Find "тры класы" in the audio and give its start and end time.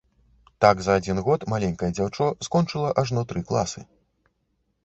3.33-3.79